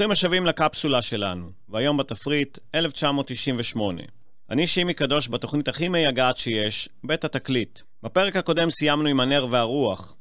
ברוכים 0.00 0.12
השבים 0.12 0.46
לקפסולה 0.46 1.02
שלנו, 1.02 1.50
והיום 1.68 1.96
בתפריט 1.96 2.58
1998. 2.74 4.02
אני 4.50 4.66
שימי 4.66 4.94
קדוש 4.94 5.28
בתוכנית 5.28 5.68
הכי 5.68 5.88
מייגעת 5.88 6.36
שיש, 6.36 6.88
בית 7.04 7.24
התקליט. 7.24 7.80
בפרק 8.02 8.36
הקודם 8.36 8.70
סיימנו 8.70 9.08
עם 9.08 9.20
הנר 9.20 9.46
והרוח. 9.50 10.16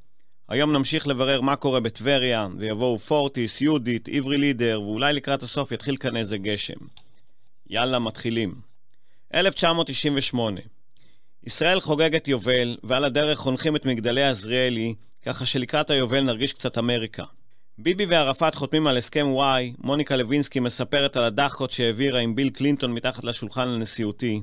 היום 0.50 0.74
נמשיך 0.74 1.07
לברר 1.07 1.42
מה 1.42 1.55
קורה 1.55 1.79
בטבריה, 1.79 2.47
ויבואו 2.57 2.97
פורטיס, 2.97 3.61
יהודית, 3.61 4.10
עברי 4.11 4.38
לידר, 4.38 4.82
ואולי 4.82 5.14
לקראת 5.14 5.43
הסוף 5.43 5.71
יתחיל 5.71 5.97
כאן 5.97 6.18
איזה 6.18 6.38
גשם. 6.38 6.80
יאללה, 7.69 8.00
מתחילים. 8.00 8.55
1998 9.33 10.61
ישראל 11.43 11.80
חוגגת 11.80 12.27
יובל, 12.27 12.77
ועל 12.83 13.05
הדרך 13.05 13.38
חונכים 13.38 13.75
את 13.75 13.86
מגדלי 13.86 14.24
עזריאלי, 14.24 14.96
ככה 15.25 15.46
שלקראת 15.46 15.89
היובל 15.89 16.21
נרגיש 16.21 16.54
קצת 16.54 16.77
אמריקה. 16.77 17.24
ביבי 17.82 18.06
וערפאת 18.06 18.56
חותמים 18.56 18.88
על 18.88 18.97
הסכם 18.97 19.28
וויי, 19.29 19.74
מוניקה 19.78 20.15
לוינסקי 20.15 20.60
מספרת 20.60 21.18
על 21.18 21.24
הדחקות 21.24 21.71
שהעבירה 21.71 22.19
עם 22.19 22.36
ביל 22.36 22.50
קלינטון 22.50 22.93
מתחת 22.93 23.24
לשולחן 23.24 23.68
הנשיאותי. 23.68 24.42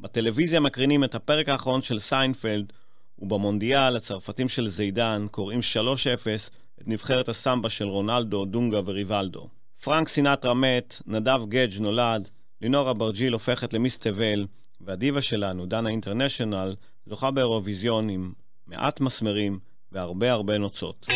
בטלוויזיה 0.00 0.60
מקרינים 0.60 1.04
את 1.04 1.14
הפרק 1.14 1.48
האחרון 1.48 1.82
של 1.82 1.98
סיינפלד, 1.98 2.72
ובמונדיאל 3.18 3.96
הצרפתים 3.96 4.48
של 4.48 4.68
זידן 4.68 5.26
קוראים 5.30 5.60
3-0 5.60 6.50
את 6.80 6.88
נבחרת 6.88 7.28
הסמבה 7.28 7.70
של 7.70 7.84
רונלדו, 7.84 8.44
דונגה 8.44 8.80
וריבלדו. 8.84 9.48
פרנק 9.84 10.08
סינטרה 10.08 10.54
מת, 10.54 11.02
נדב 11.06 11.40
גדג' 11.48 11.80
נולד, 11.80 12.28
לינור 12.60 12.90
אברג'יל 12.90 13.32
הופכת 13.32 13.72
למיס 13.72 13.98
תבל, 13.98 14.46
והדיבה 14.80 15.20
שלנו, 15.20 15.66
דנה 15.66 15.90
אינטרנשיונל, 15.90 16.74
זוכה 17.06 17.30
באירוויזיון 17.30 18.08
עם 18.08 18.32
מעט 18.66 19.00
מסמרים 19.00 19.58
והרבה 19.92 20.32
הרבה 20.32 20.58
נוצות. 20.58 21.06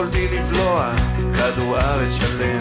יכולתי 0.00 0.28
לבלוע 0.28 0.92
כדור 1.36 1.78
ארץ 1.78 2.12
שלם. 2.14 2.60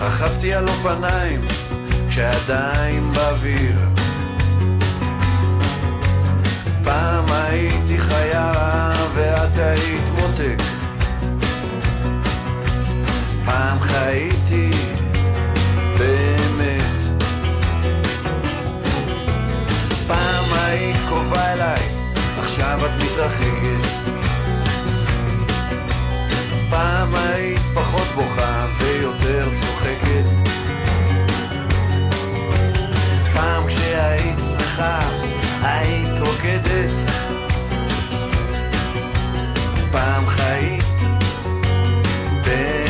רכבתי 0.00 0.54
על 0.54 0.68
אופניים 0.68 1.40
כשעדיין 2.08 3.12
באוויר. 3.12 3.78
פעם 6.84 7.24
הייתי 7.28 7.98
חיה 7.98 8.52
ואת 9.14 9.58
היית 9.58 10.10
מותק. 10.10 10.62
פעם 13.44 13.80
חייתי 13.80 14.70
באמת. 15.98 17.22
פעם 20.06 20.44
היית 20.52 20.96
קרובה 21.08 21.52
אליי, 21.52 21.88
עכשיו 22.38 22.78
את 22.86 23.02
מתרחקת. 23.02 24.01
פעם 26.72 27.14
היית 27.14 27.60
פחות 27.74 28.06
בוכה 28.14 28.66
ויותר 28.78 29.48
צוחקת. 29.54 30.50
פעם 33.34 33.66
כשהיית 33.66 34.38
שמחה 34.50 35.00
היית 35.62 36.20
רוקדת. 36.20 36.90
פעם 39.90 40.26
חיית 40.26 40.84
באמת 42.44 42.81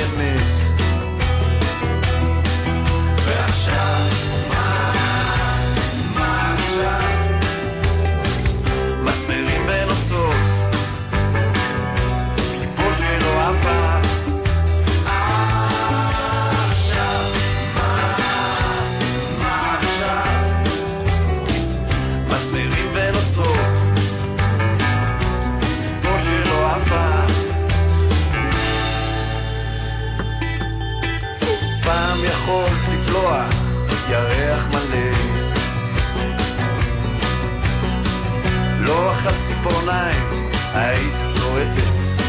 לא 39.24 39.30
אחת 39.30 39.40
ציפורניים 39.40 40.50
היית 40.74 41.14
צועקת. 41.34 42.22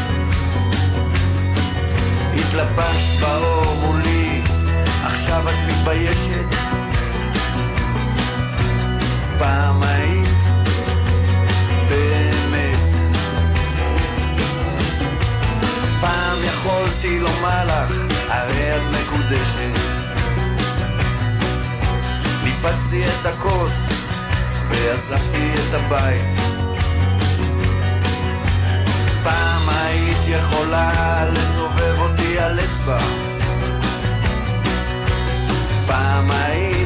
התלבשת 2.38 3.20
באור 3.20 3.74
מולי 3.80 4.42
עכשיו 5.04 5.48
את 5.48 5.54
מתביישת. 5.68 6.54
פעם 9.38 9.82
היית 9.82 10.42
באמת. 11.88 12.94
פעם 16.00 16.38
יכולתי 16.46 17.20
לומר 17.20 17.64
לך 17.64 17.94
הרי 18.28 18.76
את 18.76 18.82
מקודשת. 18.82 20.04
ניפצתי 22.44 23.04
את 23.04 23.26
הכוס 23.26 23.72
ועזבתי 24.68 25.52
את 25.54 25.74
הבית 25.74 26.53
היית 29.94 30.28
יכולה 30.28 31.24
לסובב 31.32 31.96
אותי 31.98 32.38
על 32.38 32.60
אצבע. 32.60 32.98
פעם 35.86 36.30
היינו 36.30 36.83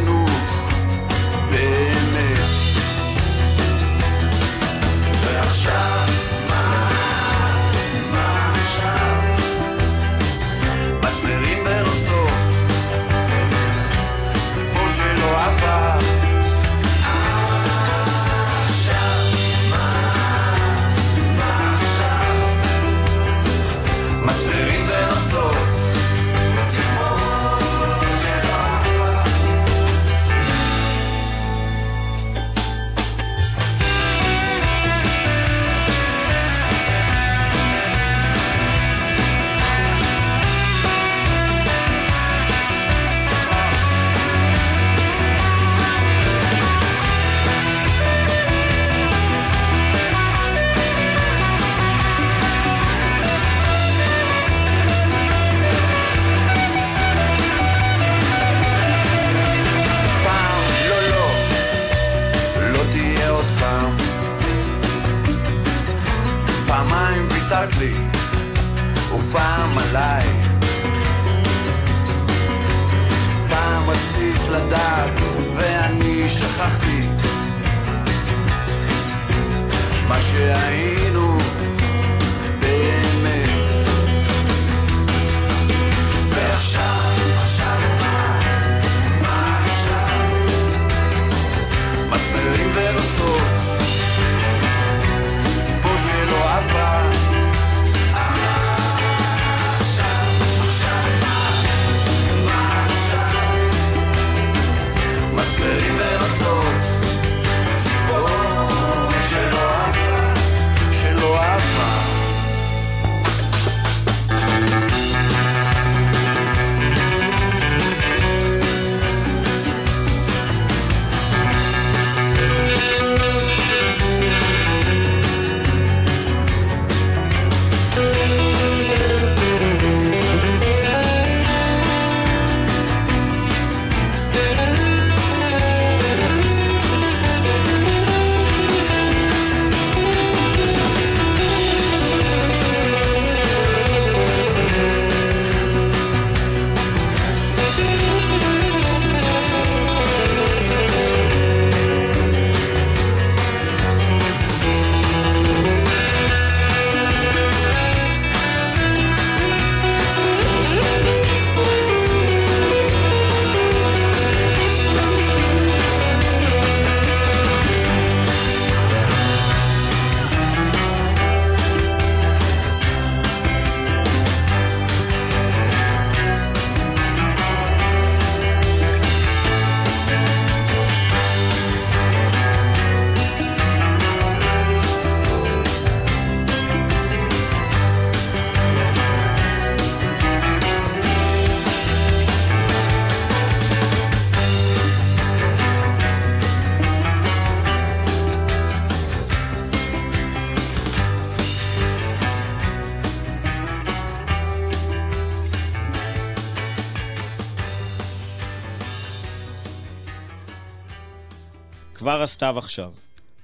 כבר 212.18 212.24
הסתיו 212.24 212.58
עכשיו. 212.58 212.92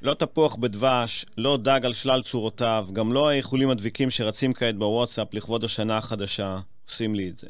לא 0.03 0.15
תפוח 0.15 0.56
בדבש, 0.56 1.26
לא 1.38 1.56
דג 1.56 1.81
על 1.85 1.93
שלל 1.93 2.23
צורותיו, 2.23 2.88
גם 2.93 3.12
לא 3.12 3.29
האיחולים 3.29 3.71
הדביקים 3.71 4.11
שרצים 4.11 4.53
כעת 4.53 4.76
בוואטסאפ 4.76 5.35
לכבוד 5.35 5.65
השנה 5.65 5.99
החדשה, 5.99 6.59
עושים 6.88 7.15
לי 7.15 7.29
את 7.29 7.38
זה. 7.38 7.47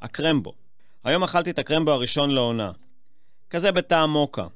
הקרמבו. 0.00 0.52
היום 1.04 1.22
אכלתי 1.22 1.50
את 1.50 1.58
הקרמבו 1.58 1.90
הראשון 1.90 2.30
לעונה. 2.30 2.70
כזה 3.50 3.72
בטעם 3.72 4.10
מוקה. 4.10 4.46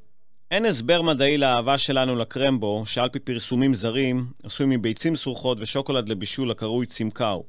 אין 0.51 0.65
הסבר 0.65 1.03
מדעי 1.03 1.39
לאהבה 1.39 1.79
שלנו 1.79 2.17
לקרמבו, 2.17 2.83
שעל 2.87 3.09
פי 3.09 3.19
פרסומים 3.19 3.75
זרים, 3.75 4.27
עשוי 4.43 4.67
מביצים 4.69 5.17
סרוחות 5.17 5.59
ושוקולד 5.61 6.09
לבישול 6.09 6.51
הקרוי 6.51 6.87
צימקאו. 6.87 7.45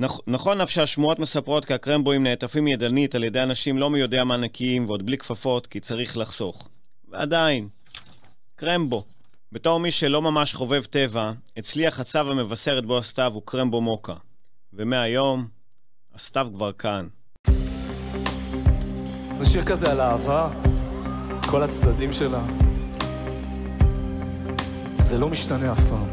נכ- 0.00 0.22
נכון 0.26 0.60
אף 0.60 0.70
שהשמועות 0.70 1.18
מספרות 1.18 1.64
כי 1.64 1.74
הקרמבואים 1.74 2.22
נעטפים 2.22 2.68
ידנית 2.68 3.14
על 3.14 3.24
ידי 3.24 3.42
אנשים 3.42 3.78
לא 3.78 3.90
מי 3.90 3.98
יודע 4.00 4.24
מה 4.24 4.36
נקיים 4.36 4.84
ועוד 4.86 5.06
בלי 5.06 5.18
כפפות, 5.18 5.66
כי 5.66 5.80
צריך 5.80 6.16
לחסוך. 6.16 6.68
ועדיין, 7.10 7.68
קרמבו. 8.56 9.04
בתור 9.52 9.80
מי 9.80 9.90
שלא 9.90 10.22
ממש 10.22 10.54
חובב 10.54 10.84
טבע, 10.84 11.32
אצלי 11.58 11.86
החצב 11.86 12.26
המבשרת 12.28 12.86
בו 12.86 12.98
הסתיו 12.98 13.32
הוא 13.34 13.42
קרמבו 13.44 13.80
מוקה. 13.80 14.14
ומהיום, 14.72 15.48
הסתיו 16.14 16.48
כבר 16.54 16.72
כאן. 16.72 17.06
זה 19.38 19.46
שיר 19.46 19.64
כזה 19.64 19.90
על 19.92 20.00
אהבה, 20.00 20.50
כל 21.50 21.62
הצדדים 21.62 22.12
שלה. 22.12 22.42
זה 25.00 25.18
לא 25.18 25.28
משתנה 25.28 25.72
אף 25.72 25.80
פעם. 25.88 26.08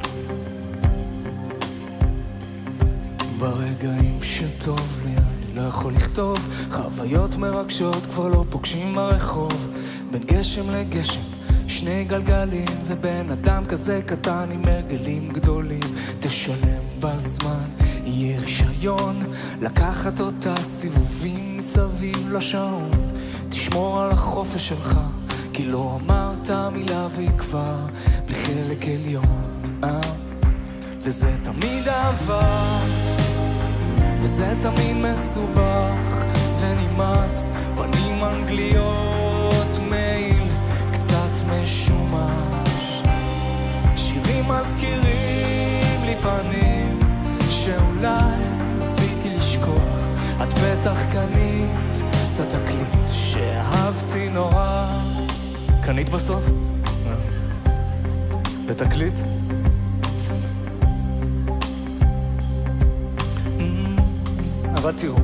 ברגעים 3.40 4.24
שטוב 4.24 5.02
לי 5.04 5.12
אני 5.18 5.45
לא 5.56 5.62
יכול 5.62 5.94
לכתוב. 5.94 6.48
חוויות 6.72 7.36
מרגשות 7.36 8.06
כבר 8.06 8.28
לא 8.28 8.46
פוגשים 8.50 8.96
ברחוב. 8.96 9.68
בין 10.12 10.24
גשם 10.24 10.70
לגשם 10.70 11.22
שני 11.68 12.04
גלגלים 12.04 12.66
ובן 12.86 13.32
אדם 13.32 13.66
כזה 13.66 14.02
קטן 14.06 14.50
עם 14.52 14.62
הרגלים 14.66 15.32
גדולים. 15.34 15.80
תשלם 16.20 16.84
בזמן 17.00 17.70
יהיה 18.04 18.40
רישיון 18.40 19.20
לקחת 19.62 20.22
אותה 20.22 20.56
סיבובים 20.64 21.58
מסביב 21.58 22.34
לשעון. 22.34 22.92
תשמור 23.50 24.02
על 24.02 24.12
החופש 24.12 24.68
שלך 24.68 25.00
כי 25.54 25.68
לא 25.68 26.00
אמרת 26.02 26.50
מילה 26.72 27.08
והיא 27.16 27.38
כבר 27.38 27.78
בלי 28.26 28.36
חלק 28.36 28.86
עליון. 28.86 29.62
אה? 29.84 30.02
וזה 31.02 31.36
תמיד 31.44 31.88
אהבה 31.88 32.80
וזה 34.26 34.54
תמיד 34.62 34.98
מסובך 34.98 36.26
ונמאס 36.60 37.52
פנים 37.76 38.24
אנגליות 38.24 39.78
מייל 39.90 40.48
קצת 40.94 41.46
משומש 41.48 43.04
שירים 43.96 44.46
מזכירים 44.48 46.04
לי 46.06 46.16
פנים 46.22 47.00
שאולי 47.50 48.42
רציתי 48.80 49.38
לשכוח 49.38 50.00
את 50.44 50.54
בטח 50.54 51.04
קנית 51.12 52.02
את 52.34 52.40
התקליט 52.40 53.06
שאהבתי 53.14 54.30
נורא 54.30 54.88
קנית 55.84 56.10
בסוף? 56.10 56.44
בתקליט? 58.66 59.20
תראו. 64.92 65.16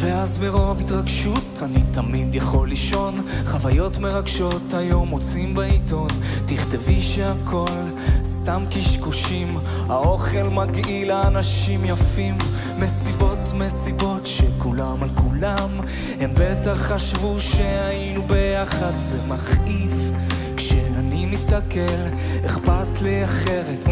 ואז 0.00 0.38
מרוב 0.38 0.80
התרגשות 0.80 1.62
אני 1.62 1.82
תמיד 1.92 2.34
יכול 2.34 2.68
לישון. 2.68 3.18
חוויות 3.46 3.98
מרגשות 3.98 4.74
היום 4.74 5.08
מוצאים 5.08 5.54
בעיתון. 5.54 6.08
תכתבי 6.46 7.00
שהכל 7.00 7.66
סתם 8.24 8.64
קשקושים. 8.70 9.58
האוכל 9.88 10.42
מגעיל 10.42 11.08
לאנשים 11.08 11.84
יפים. 11.84 12.38
מסיבות 12.78 13.52
מסיבות 13.54 14.26
שכולם 14.26 15.02
על 15.02 15.08
כולם. 15.14 15.80
הם 16.20 16.30
בטח 16.34 16.76
חשבו 16.78 17.40
שהיינו 17.40 18.22
ביחד 18.22 18.92
זה 18.96 19.18
מכאיב. 19.28 20.12
כשאני 20.56 21.26
מסתכל 21.26 22.02
אכפת 22.46 23.02
לי 23.02 23.24
אחרת. 23.24 23.84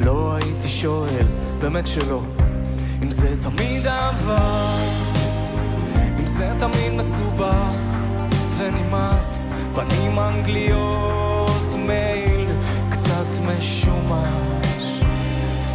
לא 0.00 0.36
הייתי 0.36 0.68
שואל 0.68 1.26
באמת 1.60 1.86
שלא 1.86 2.20
אם 3.06 3.10
זה 3.10 3.42
תמיד 3.42 3.86
אהבה, 3.86 4.78
אם 6.18 6.26
זה 6.26 6.50
תמיד 6.58 6.92
מסובך 6.96 7.52
ונמאס, 8.58 9.50
פנים 9.74 10.18
אנגליות, 10.18 11.74
מייל 11.78 12.48
קצת 12.90 13.26
משומש, 13.46 15.02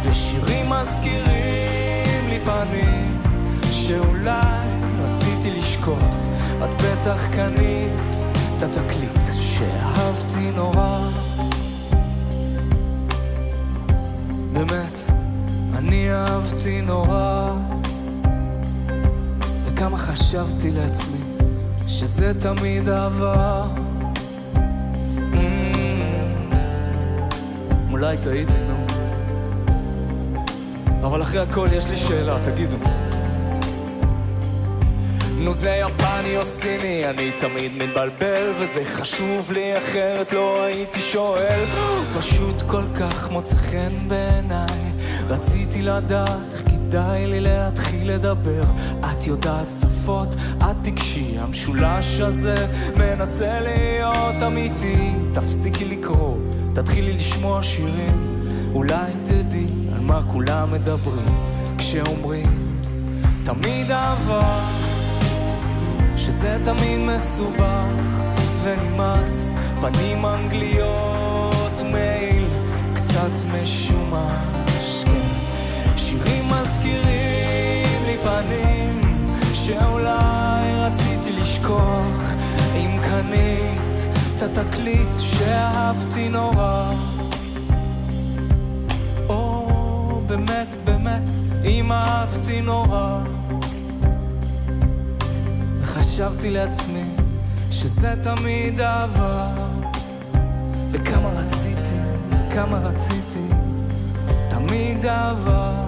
ושירים 0.02 0.70
מזכירים 0.70 2.28
לי 2.28 2.38
פנים 2.44 3.22
שאולי 3.70 4.66
רציתי 4.98 5.50
לשכוח, 5.50 6.16
את 6.64 6.82
בטח 6.82 7.26
קנית 7.32 8.14
את 8.58 8.62
התקליט 8.62 9.18
שאהבתי 9.40 10.50
נורא. 10.50 11.21
אני 15.92 16.12
אהבתי 16.12 16.82
נורא, 16.82 17.50
וכמה 19.64 19.98
חשבתי 19.98 20.70
לעצמי 20.70 21.18
שזה 21.88 22.32
תמיד 22.40 22.88
אהבה. 22.88 23.64
Mm, 25.16 25.36
אולי 27.90 28.16
טעיתי, 28.16 28.52
נו. 28.68 28.86
אבל 31.06 31.22
אחרי 31.22 31.40
הכל 31.40 31.68
יש 31.72 31.90
לי 31.90 31.96
שאלה, 31.96 32.38
תגידו. 32.44 32.91
נו 35.44 35.54
זה 35.54 35.70
יפני 35.70 36.36
או 36.36 36.44
סיני, 36.44 37.10
אני 37.10 37.30
תמיד 37.38 37.72
מתבלבל 37.72 38.52
וזה 38.58 38.84
חשוב 38.84 39.52
לי 39.52 39.78
אחרת 39.78 40.32
לא 40.32 40.62
הייתי 40.64 41.00
שואל. 41.00 41.64
פשוט 42.18 42.62
כל 42.66 42.82
כך 43.00 43.30
מוצא 43.30 43.56
חן 43.56 44.08
בעיניי. 44.08 44.92
רציתי 45.28 45.82
לדעת 45.82 46.52
איך 46.52 46.62
כדאי 46.62 47.26
לי 47.26 47.40
להתחיל 47.40 48.12
לדבר. 48.12 48.62
את 49.00 49.26
יודעת 49.26 49.70
שפות, 49.80 50.34
את 50.58 50.76
תגשי 50.82 51.34
המשולש 51.38 52.20
הזה 52.20 52.54
מנסה 52.96 53.60
להיות 53.60 54.42
אמיתי. 54.46 55.10
תפסיקי 55.34 55.84
לקרוא, 55.84 56.36
תתחילי 56.74 57.12
לשמוע 57.12 57.62
שירים. 57.62 58.42
אולי 58.74 59.12
תדעי 59.24 59.66
על 59.94 60.00
מה 60.00 60.22
כולם 60.32 60.72
מדברים 60.72 61.52
כשאומרים 61.78 62.78
תמיד 63.44 63.90
אהבה 63.90 64.91
שזה 66.16 66.58
תמיד 66.64 66.98
מסובך 66.98 67.86
ונמאס. 68.62 69.52
פנים 69.80 70.26
אנגליות 70.26 71.80
מייל 71.92 72.44
קצת 72.94 73.30
משומש 73.52 75.04
כן. 75.04 75.96
שירים 75.96 76.44
מזכירים 76.48 78.04
לי 78.06 78.16
פנים 78.22 79.00
שאולי 79.54 80.74
רציתי 80.80 81.32
לשכוח. 81.32 82.34
אם 82.76 82.98
קנית 83.02 84.06
את 84.36 84.42
התקליט 84.42 85.14
שאהבתי 85.20 86.28
נורא. 86.28 86.92
או 89.28 89.66
באמת 90.26 90.74
באמת 90.84 91.28
אם 91.64 91.92
אהבתי 91.92 92.60
נורא 92.60 93.18
חשבתי 96.02 96.50
לעצמי 96.50 97.04
שזה 97.70 98.14
תמיד 98.22 98.80
אהבה. 98.80 99.54
וכמה 100.92 101.28
רציתי, 101.28 101.98
כמה 102.54 102.78
רציתי 102.78 103.54
תמיד 104.50 105.06
אהבה. 105.06 105.84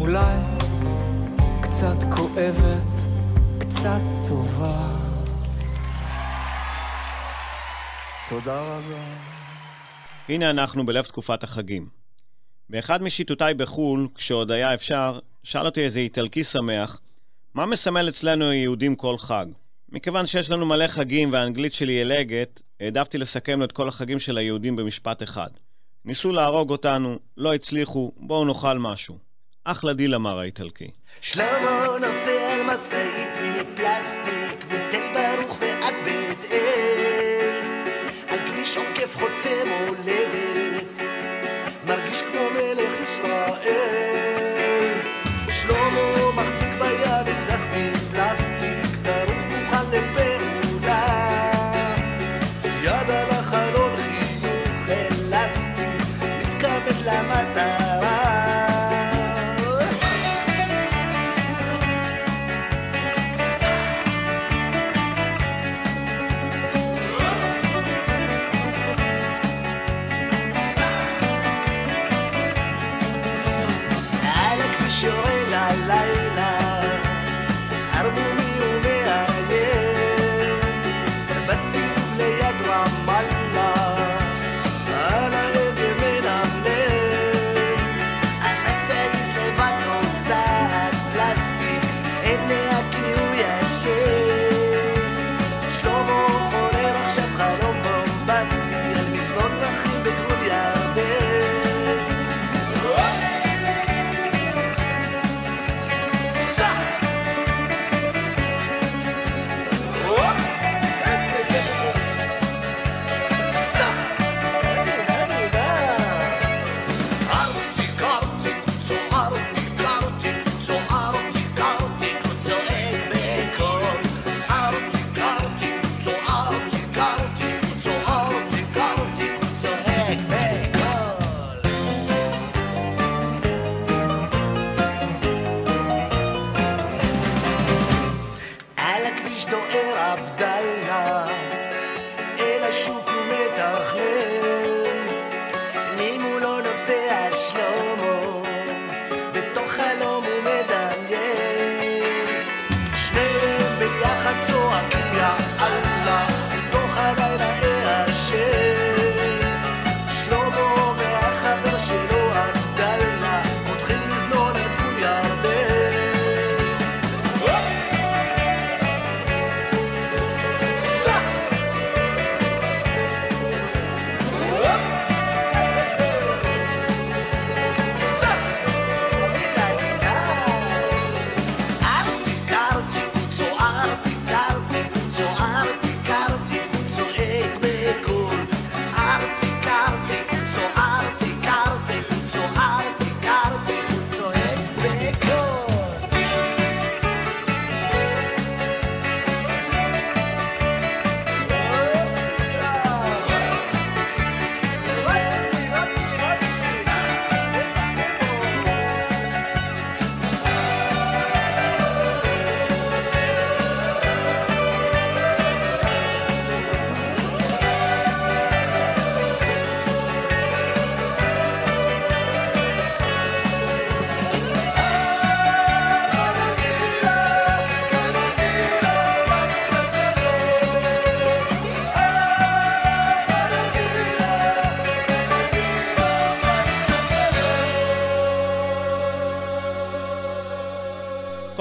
אולי 0.00 0.36
קצת 1.62 2.04
כואבת, 2.16 2.98
קצת 3.58 4.00
טובה. 4.28 4.98
תודה 8.28 8.60
רבה. 8.60 9.02
הנה 10.28 10.50
אנחנו 10.50 10.86
בלב 10.86 11.04
תקופת 11.04 11.44
החגים. 11.44 11.88
באחד 12.70 13.02
משיטותיי 13.02 13.54
בחו"ל, 13.54 14.08
כשעוד 14.14 14.50
היה 14.50 14.74
אפשר, 14.74 15.18
שאל 15.42 15.66
אותי 15.66 15.80
איזה 15.80 16.00
איטלקי 16.00 16.44
שמח, 16.44 17.00
מה 17.54 17.66
מסמל 17.66 18.08
אצלנו 18.08 18.50
היהודים 18.50 18.96
כל 18.96 19.18
חג? 19.18 19.46
מכיוון 19.88 20.26
שיש 20.26 20.50
לנו 20.50 20.66
מלא 20.66 20.86
חגים 20.86 21.32
והאנגלית 21.32 21.74
שלי 21.74 21.92
עילגת, 21.92 22.62
העדפתי 22.80 23.18
לסכם 23.18 23.58
לו 23.58 23.64
את 23.64 23.72
כל 23.72 23.88
החגים 23.88 24.18
של 24.18 24.38
היהודים 24.38 24.76
במשפט 24.76 25.22
אחד. 25.22 25.50
ניסו 26.04 26.32
להרוג 26.32 26.70
אותנו, 26.70 27.18
לא 27.36 27.54
הצליחו, 27.54 28.12
בואו 28.16 28.44
נאכל 28.44 28.78
משהו. 28.78 29.18
אחלה 29.64 29.92
דיל 29.92 30.14
אמר 30.14 30.38
האיטלקי. 30.38 30.90
שלמה 31.20 31.86
נוסע 32.00 32.52
על 32.52 32.62
משאית 32.62 33.30
מפלסטיק 33.42 33.97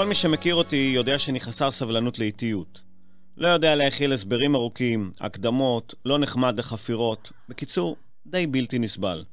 מי 0.08 0.16
שמכיר 0.16 0.56
אותי 0.56 0.92
יודע 0.96 1.18
שאני 1.18 1.40
חסר 1.40 1.72
סבלנות 1.72 2.20
לאיטיות. 2.20 2.82
לא 3.38 3.48
יודע 3.48 3.76
להכיל 3.76 4.14
הסברים 4.14 4.56
ארוכים, 4.56 5.12
הקדמות, 5.20 5.96
לא 6.06 6.18
נחמד 6.18 6.60
לחפירות. 6.60 7.32
בקיצור, 7.50 7.96
די 8.26 8.48
בלתי 8.48 8.80
נסבל. 8.80 9.24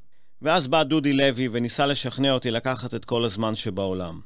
ואז 0.42 0.68
בא 0.68 0.82
דודי 0.82 1.12
לוי 1.12 1.48
וניסה 1.52 1.86
לשכנע 1.86 2.32
אותי 2.32 2.50
לקחת 2.50 2.94
את 2.94 3.04
כל 3.04 3.24
הזמן 3.24 3.54
שבעולם. 3.54 4.20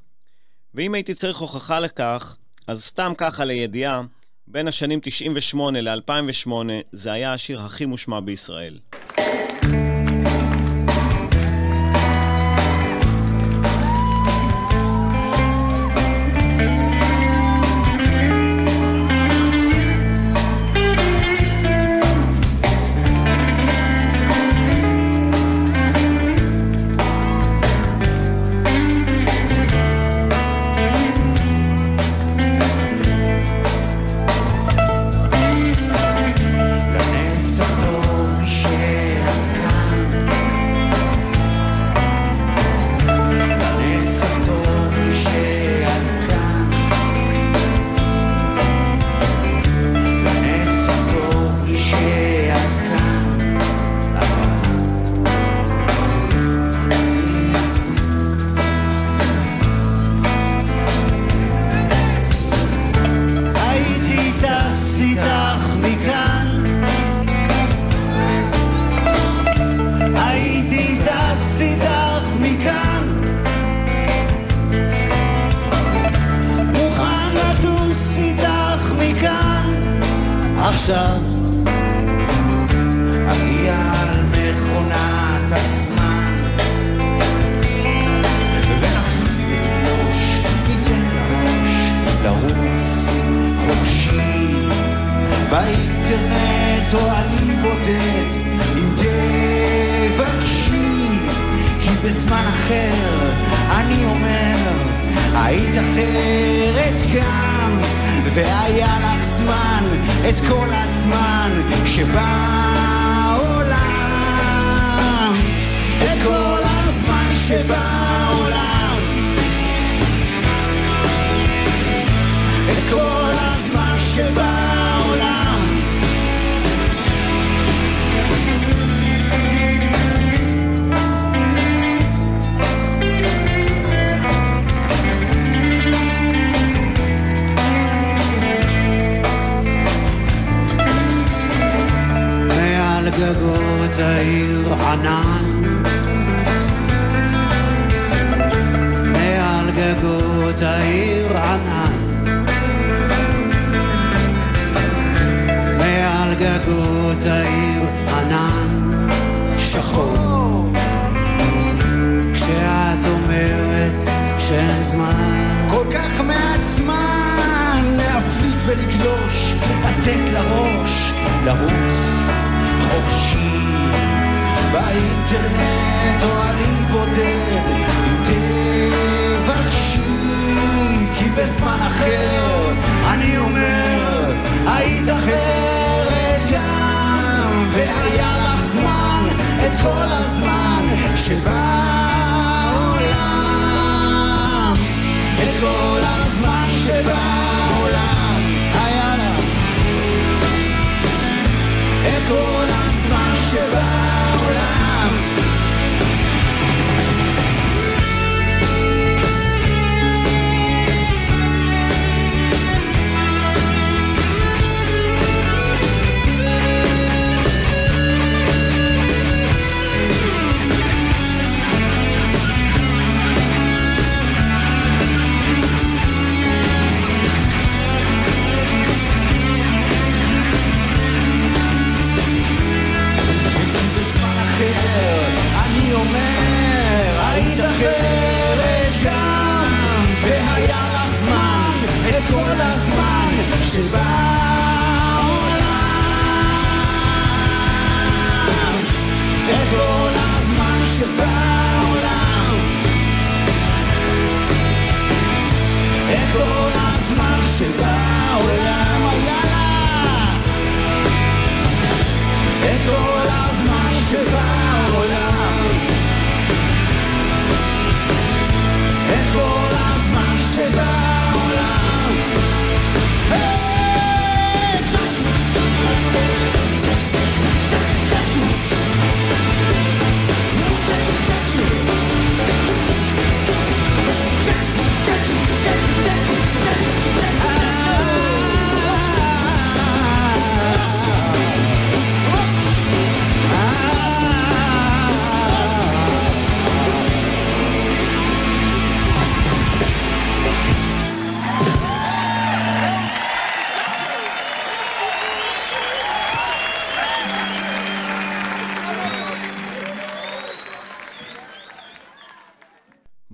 ואם 0.75 0.95
הייתי 0.95 1.15
צריך 1.15 1.39
הוכחה 1.39 1.81
לכך, 1.81 2.37
אז 2.67 2.85
סתם 2.85 3.13
ככה 3.19 3.45
לידיעה, 3.45 4.03
בין 4.47 4.69
השנים 4.69 5.01
98 5.03 5.81
ל-2008 5.81 6.53
זה 6.93 7.13
היה 7.13 7.33
השיר 7.33 7.61
הכי 7.61 7.87
מושמע 7.87 8.21
בישראל. 8.21 8.79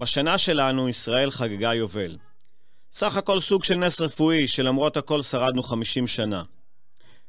בשנה 0.04 0.38
שלנו 0.38 0.88
ישראל 0.88 1.30
חגגה 1.30 1.74
יובל. 1.74 2.16
סך 2.92 3.16
הכל 3.16 3.40
סוג 3.40 3.64
של 3.64 3.74
נס 3.74 4.00
רפואי, 4.00 4.48
שלמרות 4.48 4.96
הכל 4.96 5.22
שרדנו 5.22 5.62
50 5.62 6.06
שנה. 6.06 6.42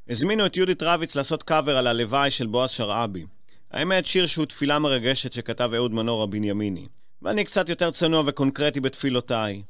הזמינו 0.10 0.46
את 0.46 0.58
יהודית 0.58 0.84
רביץ 0.84 1.16
לעשות 1.16 1.44
קאבר 1.44 1.78
על 1.78 1.88
הלוואי 1.88 2.32
של 2.32 2.48
בועז 2.48 2.70
שרעבי. 2.70 3.26
האמת, 3.72 4.06
שיר 4.06 4.28
שהוא 4.28 4.46
תפילה 4.46 4.80
מרגשת 4.80 5.34
שכתב 5.34 5.72
אהוד 5.76 5.92
מנור 5.92 6.24
הבנימיני. 6.24 6.88
ואני 7.22 7.44
קצת 7.44 7.70
יותר 7.70 7.92
צנוע 7.92 8.24
וקונקרטי 8.26 8.80
בתפילותיי. 8.80 9.64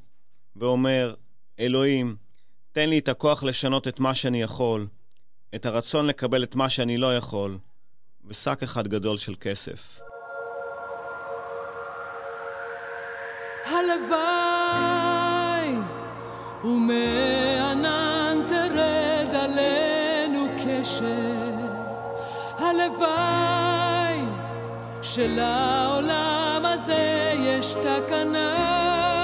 ואומר, 0.55 1.13
אלוהים, 1.59 2.15
תן 2.71 2.89
לי 2.89 2.99
את 2.99 3.09
הכוח 3.09 3.43
לשנות 3.43 3.87
את 3.87 3.99
מה 3.99 4.15
שאני 4.15 4.41
יכול, 4.41 4.87
את 5.55 5.65
הרצון 5.65 6.05
לקבל 6.05 6.43
את 6.43 6.55
מה 6.55 6.69
שאני 6.69 6.97
לא 6.97 7.17
יכול, 7.17 7.57
ושק 8.27 8.63
אחד 8.63 8.87
גדול 8.87 9.17
של 9.17 9.35
כסף. 9.39 9.99
הלוואי 13.65 14.95
ומענן 16.63 18.37
תרד 18.47 19.35
עלינו 19.35 20.47
קשת. 20.57 21.05
הלוואי 22.59 24.19
שלעולם 25.01 26.61
הזה 26.63 27.33
יש 27.37 27.73
תקנה 27.73 29.14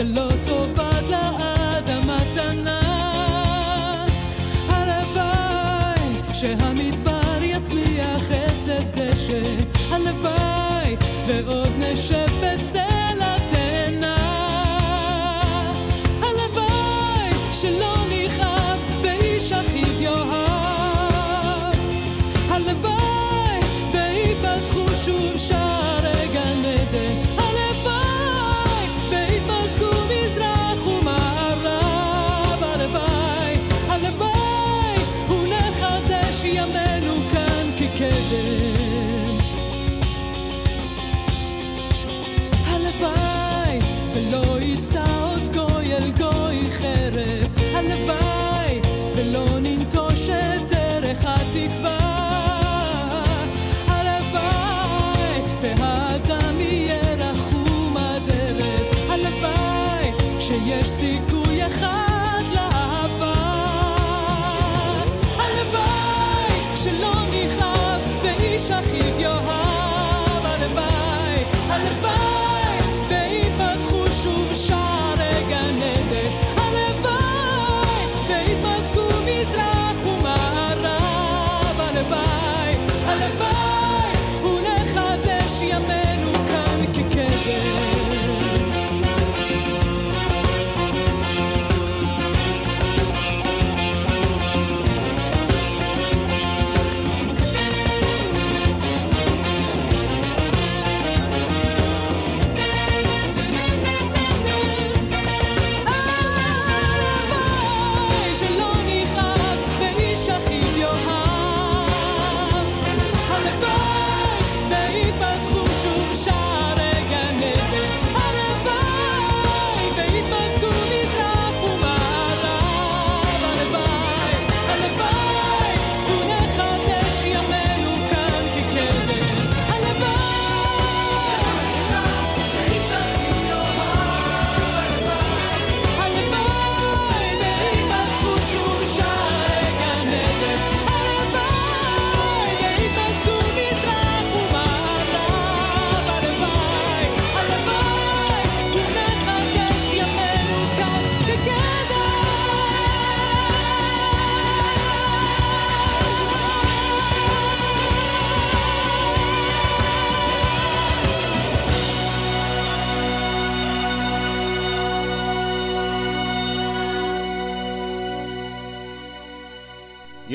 ולא 0.00 0.28
תאבד 0.44 1.02
לעד 1.08 1.90
המתנה. 1.90 2.80
הלוואי 4.68 6.34
שהמדבר 6.34 7.42
יצמיח 7.42 8.30
עשב 8.30 8.82
דשא, 8.94 9.42
הלוואי 9.90 10.96
ועוד 11.26 11.72
נשב 11.78 12.26
בצל 12.42 12.89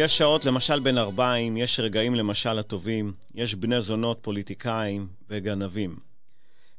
יש 0.05 0.17
שעות 0.17 0.45
למשל 0.45 0.79
בין 0.79 0.97
ארבעים, 0.97 1.57
יש 1.57 1.79
רגעים 1.79 2.15
למשל 2.15 2.59
הטובים, 2.59 3.13
יש 3.35 3.55
בני 3.55 3.81
זונות, 3.81 4.17
פוליטיקאים 4.21 5.07
וגנבים. 5.29 5.95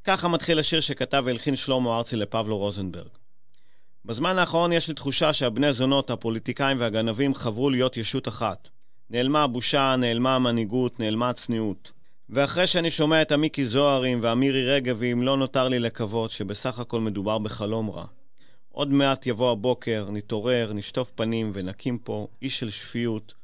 ככה 0.04 0.28
מתחיל 0.28 0.58
השיר 0.58 0.80
שכתב 0.80 1.22
והלחין 1.26 1.56
שלמה 1.56 1.96
ארצי 1.96 2.16
לפבלו 2.16 2.58
רוזנברג. 2.58 3.08
בזמן 4.04 4.38
האחרון 4.38 4.72
יש 4.72 4.88
לי 4.88 4.94
תחושה 4.94 5.32
שהבני 5.32 5.72
זונות, 5.72 6.10
הפוליטיקאים 6.10 6.80
והגנבים 6.80 7.34
חברו 7.34 7.70
להיות 7.70 7.96
ישות 7.96 8.28
אחת. 8.28 8.68
נעלמה 9.10 9.42
הבושה, 9.42 9.96
נעלמה 9.98 10.34
המנהיגות, 10.34 11.00
נעלמה 11.00 11.30
הצניעות. 11.30 11.92
ואחרי 12.30 12.66
שאני 12.66 12.90
שומע 12.90 13.22
את 13.22 13.32
המיקי 13.32 13.66
זוהרים 13.66 14.18
והמירי 14.22 14.64
רגבים, 14.74 15.22
לא 15.22 15.36
נותר 15.36 15.68
לי 15.68 15.78
לקוות 15.78 16.30
שבסך 16.30 16.78
הכל 16.78 17.00
מדובר 17.00 17.38
בחלום 17.38 17.90
רע. 17.90 18.04
עוד 18.76 18.92
מעט 18.92 19.26
יבוא 19.26 19.52
הבוקר, 19.52 20.08
נתעורר, 20.12 20.72
נשטוף 20.74 21.10
פנים 21.10 21.50
ונקים 21.54 21.98
פה 21.98 22.26
אי 22.42 22.50
של 22.50 22.70
שפיות 22.70 23.34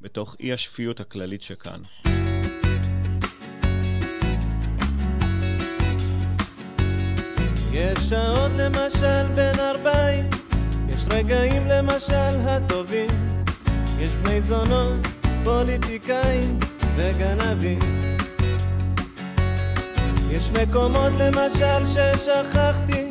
בתוך 0.00 0.36
אי 0.40 0.52
השפיות 0.52 1.00
הכללית 1.00 1.42
שכאן. 1.42 1.80
יש 7.72 7.98
שעות 7.98 8.52
למשל 8.58 9.26
בין 9.34 9.60
ארבעים, 9.60 10.30
יש 10.88 11.00
רגעים 11.10 11.66
למשל 11.66 12.40
הטובים, 12.40 13.10
יש 13.98 14.10
בני 14.16 14.40
זונות, 14.40 15.06
פוליטיקאים 15.44 16.58
וגנבים. 16.96 17.78
יש 20.30 20.50
מקומות 20.50 21.12
למשל 21.18 21.86
ששכחתי, 21.86 23.09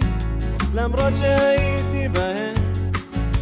למרות 0.74 1.16
שהייתי 1.16 2.10
בהם. 2.10 2.56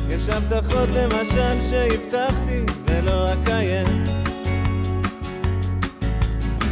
יש 0.10 0.30
הבטחות 0.30 0.90
למשל 0.90 1.62
שהבטחתי 1.70 2.62
ולא 2.86 3.34
אקיים. 3.34 4.04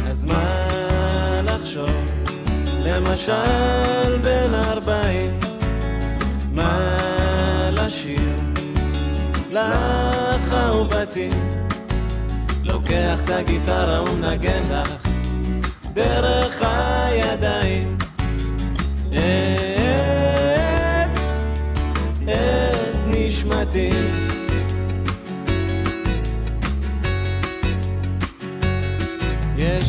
אז 0.06 0.24
מה 0.24 1.40
לחשוב? 1.44 1.90
למשל 2.78 4.18
בן 4.22 4.54
ארבעים, 4.54 5.38
מה 6.52 6.98
לשיר? 7.72 8.40
לך 9.52 10.52
אהובתי, 10.52 11.28
לוקח 12.64 13.20
את 13.24 13.30
הגיטרה 13.30 14.02
ומנגן 14.02 14.62
לך 14.70 15.08
דרך 15.94 16.62
הידיים. 16.62 17.96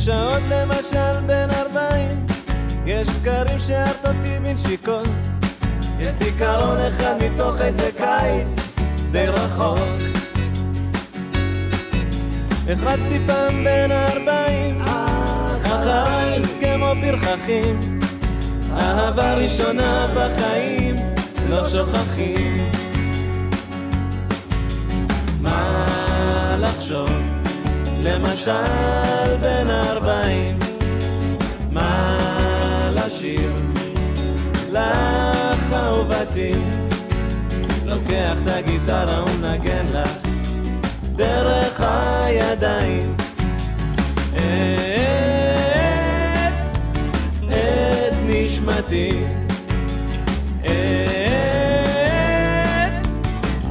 שעות 0.08 0.44
למשל 0.50 1.20
בין 1.26 1.50
ארבעים, 1.50 2.26
יש 2.86 3.08
בקרים 3.10 3.60
שאהבת 3.60 4.06
אותי 4.06 4.40
בנשיקות, 4.40 5.08
יש 6.00 6.14
זיכרון 6.14 6.78
אחד 6.78 7.16
מתוך 7.22 7.62
איזה 7.62 7.90
קיץ 7.98 8.56
די 9.12 9.26
רחוק. 9.28 9.80
החרצתי 12.70 13.20
פעם 13.28 13.64
בין 13.64 13.92
ארבעים, 13.92 14.82
אחרייך 14.82 16.48
כמו 16.62 16.94
פרחחים, 17.02 18.00
אהבה 18.74 19.34
ראשונה 19.34 20.08
בחיים, 20.16 20.96
לא 21.50 21.70
שוכחים. 21.70 22.72
מה 25.42 26.58
לחשוב, 26.60 27.37
למשל 28.08 29.36
בין 29.42 29.70
ארבעים, 29.70 30.60
מה 31.72 32.92
לשיר, 32.94 33.52
לך 34.72 35.74
אהובתי, 35.74 36.54
לוקח 37.86 38.36
את 38.44 38.48
הגיטרה 38.48 39.24
ומנגן 39.24 39.86
לך 39.94 40.28
דרך 41.16 41.82
הידיים. 41.82 43.16
את, 44.34 44.40
את 47.50 48.14
נשמתי. 48.26 49.24
את, 50.62 50.68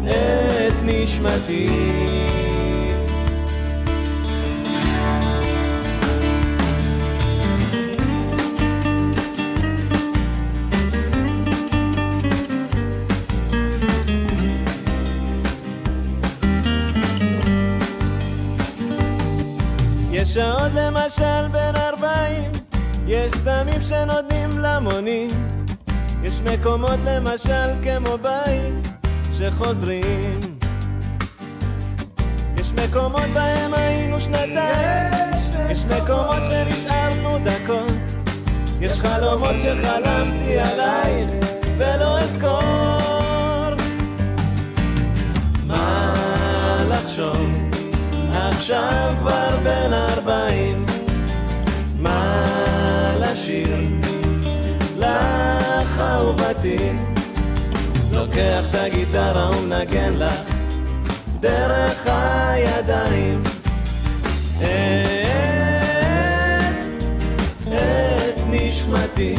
את 0.05 0.75
נשמתי. 0.83 2.16
יש 20.37 20.43
שעות 20.43 20.73
למשל 20.75 21.49
בין 21.53 21.77
ארבעים, 21.77 22.53
יש 23.07 23.33
סמים 23.33 23.83
שנותנים 23.83 24.59
למונים, 24.59 25.31
יש 26.23 26.41
מקומות 26.41 26.99
למשל 27.05 27.83
כמו 27.83 28.19
בית 28.19 28.75
שחוזרים. 29.39 30.41
יש 32.57 32.73
מקומות 32.73 33.31
בהם 33.35 33.75
היינו 33.75 34.21
שנתיים, 34.21 35.13
יש 35.71 35.85
מקומות 35.85 36.47
שנשארנו 36.49 37.39
דקות, 37.39 37.93
יש 38.81 39.01
חלומות 39.01 39.57
שחלמתי 39.59 40.59
עלייך 40.59 41.31
ולא 41.79 42.19
אזכור. 42.19 43.75
מה 45.67 46.15
לחשוב? 46.89 47.56
עכשיו 48.49 49.15
כבר 49.19 49.57
בן 49.65 49.93
ארבעים, 49.93 50.85
מה 51.99 53.15
לשיר? 53.21 53.77
לך 54.97 56.01
אהובתי, 56.01 56.93
לוקח 58.13 58.71
את 58.71 58.75
הגיטרה 58.75 59.51
ומנגן 59.51 60.13
לך 60.13 60.55
דרך 61.41 62.07
הידיים. 62.07 63.41
את, 64.59 64.67
את 67.69 68.39
נשמתי. 68.51 69.35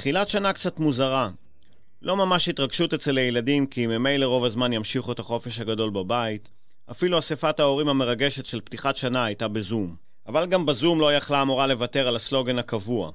תחילת 0.00 0.28
שנה 0.28 0.52
קצת 0.52 0.78
מוזרה. 0.78 1.30
לא 2.02 2.16
ממש 2.16 2.48
התרגשות 2.48 2.94
אצל 2.94 3.18
הילדים, 3.18 3.66
כי 3.66 3.86
ממילא 3.86 4.26
רוב 4.26 4.44
הזמן 4.44 4.72
ימשיכו 4.72 5.12
את 5.12 5.18
החופש 5.18 5.60
הגדול 5.60 5.90
בבית. 5.90 6.48
אפילו 6.90 7.18
אספת 7.18 7.60
ההורים 7.60 7.88
המרגשת 7.88 8.46
של 8.46 8.60
פתיחת 8.60 8.96
שנה 8.96 9.24
הייתה 9.24 9.48
בזום. 9.48 9.96
אבל 10.26 10.46
גם 10.46 10.66
בזום 10.66 11.00
לא 11.00 11.14
יכלה 11.14 11.40
המורה 11.40 11.66
לוותר 11.66 12.08
על 12.08 12.16
הסלוגן 12.16 12.58
הקבוע. 12.58 13.10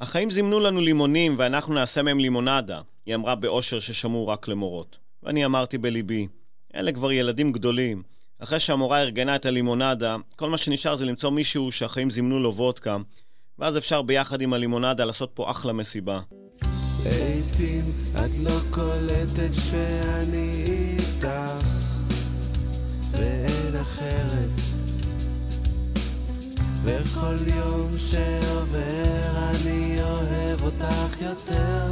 החיים 0.00 0.30
זימנו 0.30 0.60
לנו 0.60 0.80
לימונים 0.80 1.34
ואנחנו 1.38 1.74
נעשה 1.74 2.02
מהם 2.02 2.18
לימונדה, 2.18 2.80
היא 3.06 3.14
אמרה 3.14 3.34
באושר 3.34 3.80
ששמעו 3.80 4.28
רק 4.28 4.48
למורות. 4.48 4.98
ואני 5.22 5.44
אמרתי 5.44 5.78
בליבי, 5.78 6.28
אלה 6.74 6.92
כבר 6.92 7.12
ילדים 7.12 7.52
גדולים. 7.52 8.02
אחרי 8.38 8.60
שהמורה 8.60 9.00
ארגנה 9.00 9.36
את 9.36 9.46
הלימונדה, 9.46 10.16
כל 10.36 10.50
מה 10.50 10.58
שנשאר 10.58 10.96
זה 10.96 11.04
למצוא 11.04 11.30
מישהו 11.30 11.72
שהחיים 11.72 12.10
זימנו 12.10 12.38
לו 12.38 12.54
וודקה, 12.54 12.96
ואז 13.60 13.76
אפשר 13.76 14.02
ביחד 14.02 14.40
עם 14.40 14.52
הלימונדה 14.52 15.04
לעשות 15.04 15.30
פה 15.34 15.50
אחלה 15.50 15.72
מסיבה. 15.72 16.20
לעתים 17.04 17.84
את 18.16 18.30
לא 18.42 18.58
קולטת 18.70 19.50
שאני 19.52 20.64
איתך 20.66 21.28
ואין 23.10 23.76
אחרת. 23.80 24.50
וכל 26.82 27.36
יום 27.56 27.98
שעובר 27.98 29.48
אני 29.50 29.96
אוהב 30.02 30.62
אותך 30.62 31.22
יותר. 31.22 31.86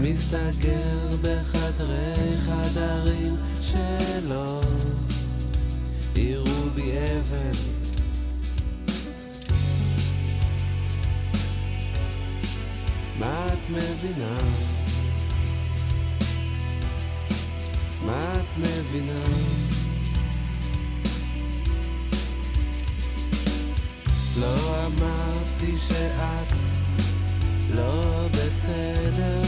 מסתגר 0.00 1.16
בחדרי 1.22 2.36
חדרים 2.44 3.36
שלא 3.60 4.60
בי 6.86 6.92
אבן 6.92 7.58
מה 13.18 13.46
את 13.46 13.70
מבינה? 13.70 14.38
מה 18.06 18.32
את 18.34 18.58
מבינה? 18.58 19.24
לא 24.40 24.86
אמרתי 24.86 25.78
שאת 25.88 26.52
לא 27.74 28.28
בסדר 28.28 29.42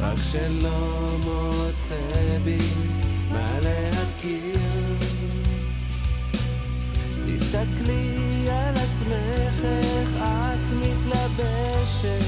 רק 0.00 0.18
שלא 0.32 1.16
מוצא 1.90 2.38
בי 2.44 2.58
מה 3.32 3.58
להכיר? 3.62 4.58
תסתכלי 7.26 8.46
על 8.50 8.76
עצמך 8.76 9.64
איך 9.64 10.16
את 10.16 10.72
מתלבשת. 10.72 12.24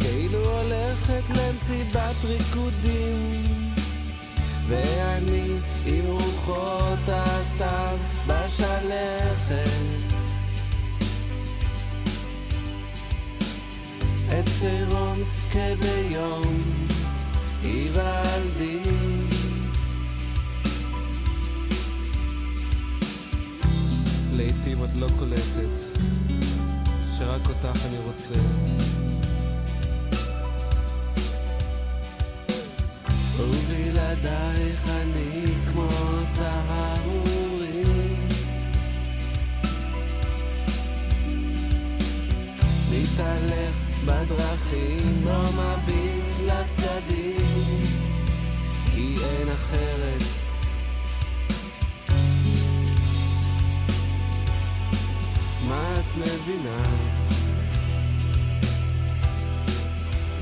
כאילו 0.00 0.38
הולכת 0.38 1.22
למסיבת 1.30 2.24
ריקודים. 2.24 3.44
ואני 4.68 5.56
עם 5.86 6.06
רוחות 6.06 7.08
הסתיו 7.08 7.96
בשלכת. 8.26 9.66
את 14.28 14.48
צירון 14.60 15.18
כביום 15.50 16.85
היוולדי 17.62 18.80
לעתים 24.32 24.84
את 24.84 24.94
לא 24.98 25.08
קולטת 25.18 25.78
שרק 27.18 27.48
אותך 27.48 27.86
אני 27.86 27.98
רוצה. 27.98 28.34
ובלעדייך 33.38 34.88
אני 34.88 35.46
כמו 35.72 35.88
סהרורי. 36.34 37.84
מתהלך 42.90 43.84
בדרכים, 44.04 45.05
אחרת 49.66 50.22
מה 55.68 55.94
את 55.94 56.16
מבינה? 56.16 56.82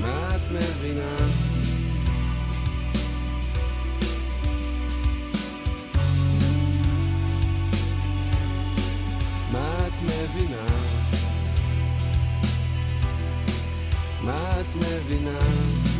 מה 0.01 0.35
את 0.35 0.51
מבינה? 0.51 1.17
מה 9.51 9.87
את 9.87 10.03
מבינה? 10.03 10.65
מה 14.23 14.59
את 14.61 14.75
מבינה? 14.75 15.94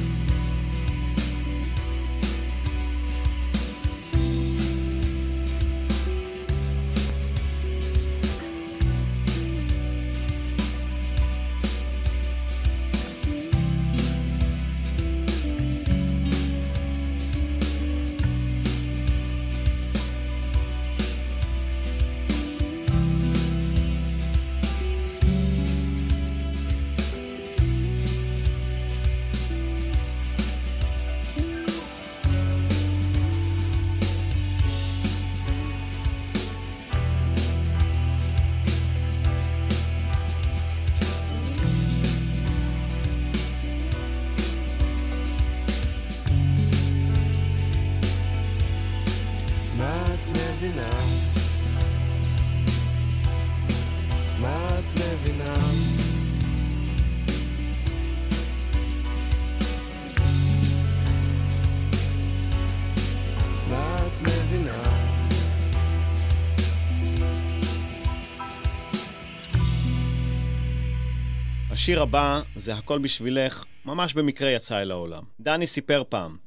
השיר 71.85 72.01
הבא 72.01 72.41
זה 72.55 72.73
"הכל 72.75 72.99
בשבילך", 72.99 73.63
ממש 73.85 74.13
במקרה 74.13 74.49
יצא 74.49 74.81
אל 74.81 74.91
העולם. 74.91 75.23
דני 75.39 75.67
סיפר 75.67 76.03
פעם, 76.09 76.37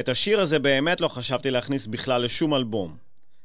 את 0.00 0.08
השיר 0.08 0.40
הזה 0.40 0.58
באמת 0.58 1.00
לא 1.00 1.08
חשבתי 1.08 1.50
להכניס 1.50 1.86
בכלל 1.86 2.22
לשום 2.22 2.54
אלבום. 2.54 2.96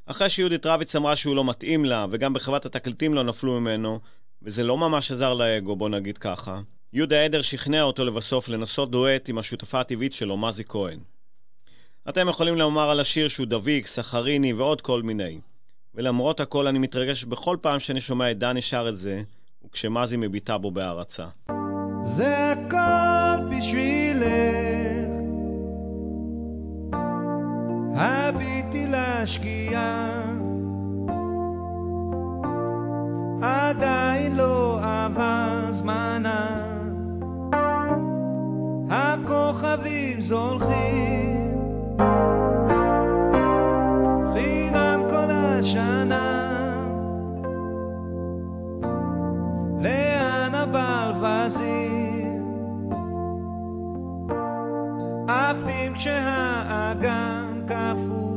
אחרי 0.05 0.29
שיהודית 0.29 0.65
רביץ 0.65 0.95
אמרה 0.95 1.15
שהוא 1.15 1.35
לא 1.35 1.43
מתאים 1.45 1.85
לה, 1.85 2.05
וגם 2.09 2.33
בחברת 2.33 2.65
התקליטים 2.65 3.13
לא 3.13 3.23
נפלו 3.23 3.59
ממנו, 3.59 3.99
וזה 4.41 4.63
לא 4.63 4.77
ממש 4.77 5.11
עזר 5.11 5.33
לאגו, 5.33 5.75
בוא 5.75 5.89
נגיד 5.89 6.17
ככה, 6.17 6.61
יהודה 6.93 7.25
עדר 7.25 7.41
שכנע 7.41 7.81
אותו 7.81 8.05
לבסוף 8.05 8.49
לנסות 8.49 8.91
דואט 8.91 9.29
עם 9.29 9.37
השותפה 9.37 9.79
הטבעית 9.79 10.13
שלו, 10.13 10.37
מזי 10.37 10.63
כהן. 10.63 10.99
אתם 12.09 12.29
יכולים 12.29 12.55
לומר 12.55 12.89
על 12.89 12.99
השיר 12.99 13.27
שהוא 13.27 13.47
דביק, 13.47 13.87
סחריני 13.87 14.53
ועוד 14.53 14.81
כל 14.81 15.01
מיני. 15.01 15.39
ולמרות 15.95 16.39
הכל 16.39 16.67
אני 16.67 16.79
מתרגש 16.79 17.23
בכל 17.23 17.57
פעם 17.61 17.79
שאני 17.79 18.01
שומע 18.01 18.31
את 18.31 18.37
דני 18.37 18.61
שר 18.61 18.89
את 18.89 18.97
זה, 18.97 19.21
וכשמזי 19.65 20.17
מביטה 20.17 20.57
בו 20.57 20.71
בהערצה. 20.71 21.25
זה 22.03 22.51
הכל 22.51 23.45
בשבילך. 23.49 24.23
הביטי 27.95 28.87
לשקיעה 28.87 30.09
עדיין 33.41 34.35
לא 34.35 34.79
עבר 34.81 35.71
זמנה. 35.71 36.65
הכוכבים 38.89 40.21
זולחים 40.21 41.57
לאן 49.79 50.55
הברווזים 50.55 52.43
עפים 55.27 55.93
כשהאגם 55.93 57.61
קפוא 57.67 58.28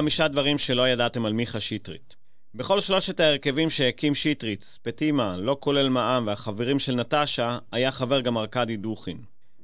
חמישה 0.00 0.28
דברים 0.28 0.58
שלא 0.58 0.88
ידעתם 0.88 1.26
על 1.26 1.32
מיכה 1.32 1.60
שטרית. 1.60 2.16
בכל 2.54 2.80
שלושת 2.80 3.20
ההרכבים 3.20 3.70
שהקים 3.70 4.14
שטרית, 4.14 4.62
ספטימה, 4.62 5.36
לא 5.36 5.56
כולל 5.60 5.88
מע"מ 5.88 6.26
והחברים 6.26 6.78
של 6.78 6.94
נטשה, 6.94 7.58
היה 7.72 7.92
חבר 7.92 8.20
גם 8.20 8.38
ארכדי 8.38 8.76
דוכין. 8.76 9.18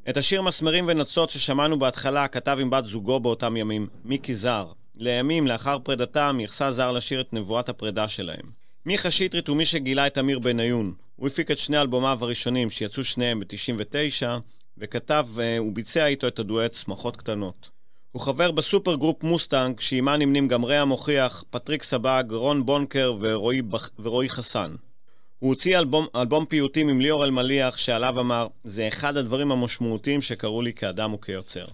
את 0.08 0.16
השיר 0.16 0.42
מסמרים 0.42 0.84
ונצות 0.88 1.30
ששמענו 1.30 1.78
בהתחלה 1.78 2.28
כתב 2.28 2.58
עם 2.60 2.70
בת 2.70 2.84
זוגו 2.84 3.20
באותם 3.20 3.56
ימים, 3.56 3.88
מיקי 4.04 4.34
זר. 4.34 4.66
לימים, 4.96 5.46
לאחר 5.46 5.78
פרידתם, 5.78 6.38
יחסה 6.40 6.72
זר 6.72 6.92
לשיר 6.92 7.20
את 7.20 7.32
נבואת 7.32 7.68
הפרידה 7.68 8.08
שלהם. 8.08 8.50
מיכה 8.86 9.10
שטרית 9.10 9.48
הוא 9.48 9.56
מי 9.56 9.64
שגילה 9.64 10.06
את 10.06 10.18
אמיר 10.18 10.38
בניון. 10.38 10.94
הוא 11.16 11.26
הפיק 11.26 11.50
את 11.50 11.58
שני 11.58 11.80
אלבומיו 11.80 12.18
הראשונים, 12.22 12.70
שיצאו 12.70 13.04
שניהם 13.04 13.40
ב-99, 13.40 14.26
וכתב 14.78 15.26
וביצע 15.34 16.00
אה, 16.00 16.06
איתו 16.06 16.28
את 16.28 16.38
הדואט 16.38 16.74
"שמחות 16.74 17.16
קטנות". 17.16 17.75
הוא 18.16 18.22
חבר 18.22 18.50
ב 18.50 18.94
supergroup 18.94 19.22
מוסטנג, 19.22 19.80
שעימה 19.80 20.16
נמנים 20.16 20.48
גם 20.48 20.64
רע 20.64 20.84
מוכיח, 20.84 21.44
פטריק 21.50 21.82
סבג, 21.82 22.24
רון 22.30 22.66
בונקר 22.66 23.14
ורועי, 23.20 23.62
בח... 23.62 23.90
ורועי 23.98 24.28
חסן. 24.28 24.74
הוא 25.38 25.50
הוציא 25.50 25.78
אלבום, 25.78 26.06
אלבום 26.16 26.44
פיוטים 26.44 26.88
עם 26.88 27.00
ליאור 27.00 27.24
אלמליח, 27.24 27.76
שעליו 27.76 28.20
אמר, 28.20 28.46
זה 28.64 28.88
אחד 28.88 29.16
הדברים 29.16 29.52
המשמעותיים 29.52 30.20
שקרו 30.20 30.62
לי 30.62 30.72
כאדם 30.72 31.14
וכיוצר. 31.14 31.64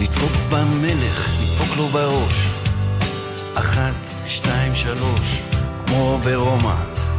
נדפוק 0.00 0.32
במלך, 0.50 1.30
נדפוק 1.42 1.76
לו 1.76 1.86
בראש. 1.86 2.65
אחת, 3.58 4.14
שתיים, 4.26 4.74
שלוש, 4.74 5.40
כמו 5.86 6.18
ברומא, 6.24 6.74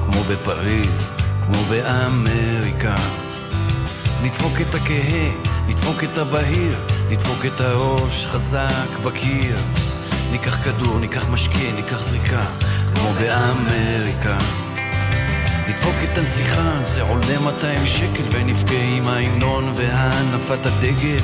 כמו 0.05 0.23
בפריז, 0.23 1.03
כמו 1.45 1.63
באמריקה. 1.69 2.95
נדפוק 4.23 4.61
את 4.61 4.75
הכהה, 4.75 5.31
נדפוק 5.67 6.03
את 6.03 6.17
הבהיר, 6.17 6.75
נדפוק 7.09 7.45
את 7.45 7.61
הראש 7.61 8.27
חזק 8.27 8.99
בקיר. 9.05 9.57
ניקח 10.31 10.63
כדור, 10.63 10.99
ניקח 10.99 11.29
משקה, 11.29 11.71
ניקח 11.75 12.01
זריקה, 12.01 12.43
כמו 12.95 13.13
באמריקה. 13.19 14.37
נדפוק 15.67 15.95
את 16.03 16.17
הנסיכה, 16.17 16.81
זה 16.81 17.01
עולה 17.01 17.39
200 17.43 17.85
שקל, 17.85 18.23
ונבכה 18.31 18.81
עם 18.97 19.07
ההמנון 19.07 19.71
והנפת 19.75 20.65
הדגל. 20.65 21.23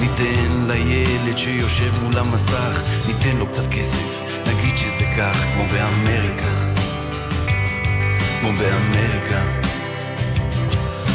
ניתן 0.00 0.66
לילד 0.66 1.38
שיושב 1.38 1.92
מול 2.02 2.18
המסך, 2.18 2.82
ניתן 3.06 3.36
לו 3.36 3.46
קצת 3.46 3.62
כסף, 3.70 4.25
נגיד 4.66 4.78
שזה 4.78 5.04
כך, 5.18 5.36
כמו 5.54 5.64
באמריקה. 5.72 6.48
כמו 8.40 8.52
באמריקה. 8.52 9.40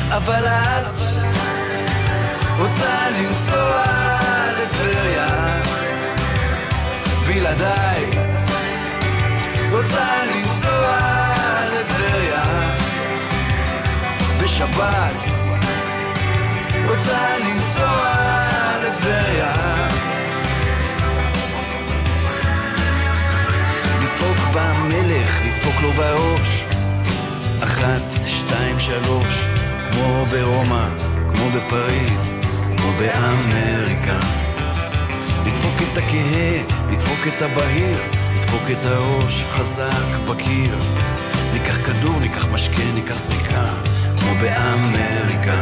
אבל 0.09 0.47
את 0.47 1.01
רוצה 2.59 3.09
לנסוע 3.19 3.83
לטבריה 4.57 5.59
בלעדיי 7.27 8.30
בראש 25.97 26.65
אחת, 27.63 28.01
שתיים, 28.25 28.79
שלוש 28.79 29.45
כמו 29.91 30.25
ברומא, 30.25 30.87
כמו 31.29 31.49
בפריז, 31.55 32.29
כמו 32.77 32.91
באמריקה. 32.99 34.19
לדפוק 35.45 35.75
את 35.81 35.97
הכהה, 35.97 36.91
לדפוק 36.91 37.27
את 37.27 37.41
הבהיר, 37.41 37.97
לדפוק 38.35 38.61
את 38.71 38.85
הראש 38.85 39.43
חזק 39.43 40.29
בקיר. 40.29 40.75
ניקח 41.53 41.77
כדור, 41.85 42.19
ניקח 42.19 42.45
משקה, 42.45 42.83
ניקח 42.93 43.19
זריקה, 43.19 43.65
כמו 44.19 44.31
באמריקה. 44.41 45.61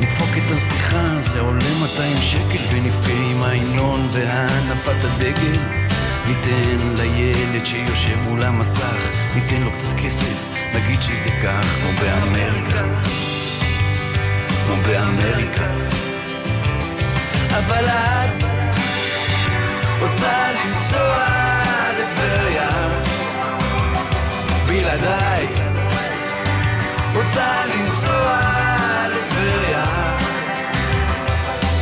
נדפוק 0.00 0.28
את 0.30 0.50
הנסיכה, 0.50 1.20
זה 1.20 1.40
עולה 1.40 1.74
200 1.80 2.16
שקל, 2.20 2.64
ונבכה 2.72 3.12
עם 3.30 3.42
ההמנון 3.42 4.08
והנפת 4.12 5.04
הדגל. 5.04 5.83
ניתן 6.26 6.94
לילד 6.96 7.66
שיושב 7.66 8.20
מול 8.22 8.42
המסך, 8.42 9.18
ניתן 9.34 9.62
לו 9.62 9.70
קצת 9.70 9.96
כסף, 10.04 10.44
נגיד 10.74 11.02
שזה 11.02 11.30
כך, 11.42 11.66
כמו 11.66 11.90
באמריקה. 12.00 12.84
כמו 14.66 14.76
באמריקה. 14.86 15.66
אבל 17.50 17.84
את 17.86 18.44
רוצה 20.00 20.52
לנסוע 20.52 21.24
לטבריה 21.98 22.68
בלעדיי. 24.66 25.46
רוצה 27.14 27.64
לנסוע 27.66 28.38
לטבריה 29.10 29.84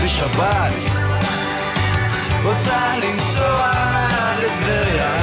בשבת. 0.04 0.72
רוצה 2.44 2.96
לנסוע 3.02 3.81
לטבריה 4.42 5.21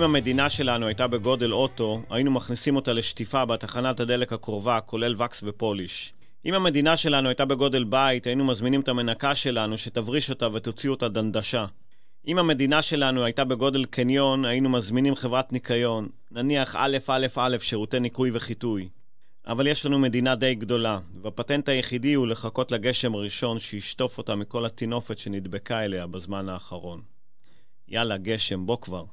אם 0.00 0.04
המדינה 0.04 0.48
שלנו 0.48 0.86
הייתה 0.86 1.06
בגודל 1.06 1.52
אוטו, 1.52 2.02
היינו 2.10 2.30
מכניסים 2.30 2.76
אותה 2.76 2.92
לשטיפה 2.92 3.44
בתחנת 3.44 4.00
הדלק 4.00 4.32
הקרובה, 4.32 4.80
כולל 4.80 5.22
וקס 5.22 5.42
ופוליש. 5.46 6.12
אם 6.44 6.54
המדינה 6.54 6.96
שלנו 6.96 7.28
הייתה 7.28 7.44
בגודל 7.44 7.84
בית, 7.84 8.26
היינו 8.26 8.44
מזמינים 8.44 8.80
את 8.80 8.88
המנקה 8.88 9.34
שלנו 9.34 9.78
שתבריש 9.78 10.30
אותה 10.30 10.48
ותוציא 10.52 10.90
אותה 10.90 11.08
דנדשה. 11.08 11.66
אם 12.26 12.38
המדינה 12.38 12.82
שלנו 12.82 13.24
הייתה 13.24 13.44
בגודל 13.44 13.84
קניון, 13.84 14.44
היינו 14.44 14.68
מזמינים 14.68 15.14
חברת 15.14 15.52
ניקיון, 15.52 16.08
נניח 16.30 16.76
א' 16.78 16.96
א' 17.08 17.26
א' 17.36 17.56
שירותי 17.60 18.00
ניקוי 18.00 18.30
וחיטוי. 18.34 18.88
אבל 19.46 19.66
יש 19.66 19.86
לנו 19.86 19.98
מדינה 19.98 20.34
די 20.34 20.54
גדולה, 20.54 20.98
והפטנט 21.22 21.68
היחידי 21.68 22.14
הוא 22.14 22.26
לחכות 22.26 22.72
לגשם 22.72 23.14
הראשון 23.14 23.58
שישטוף 23.58 24.18
אותה 24.18 24.36
מכל 24.36 24.64
הטינופת 24.64 25.18
שנדבקה 25.18 25.84
אליה 25.84 26.06
בזמן 26.06 26.48
האחרון. 26.48 27.00
יאללה, 27.88 28.16
גשם, 28.16 28.66
בוא 28.66 28.76
כבר. 28.80 29.04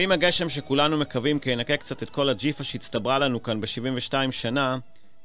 ואם 0.00 0.12
הגשם 0.12 0.48
שכולנו 0.48 0.98
מקווים 0.98 1.38
כי 1.38 1.50
ינקה 1.50 1.76
קצת 1.76 2.02
את 2.02 2.10
כל 2.10 2.28
הג'יפה 2.28 2.64
שהצטברה 2.64 3.18
לנו 3.18 3.42
כאן 3.42 3.60
ב-72 3.60 4.30
שנה, 4.30 4.78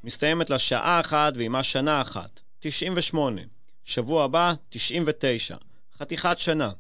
מסתיימת 0.03 0.49
לה 0.49 0.57
שעה 0.57 0.99
אחת 0.99 1.34
ועימה 1.38 1.63
שנה 1.63 2.01
אחת, 2.01 2.41
98. 2.59 3.41
שבוע 3.84 4.23
הבא, 4.23 4.53
99. 4.69 5.55
חתיכת 5.97 6.36
שנה. 6.39 6.71